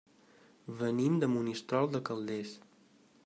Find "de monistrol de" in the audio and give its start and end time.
1.25-2.03